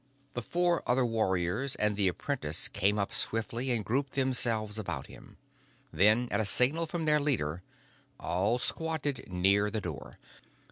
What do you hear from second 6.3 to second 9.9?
at a signal from their leader, all squatted near the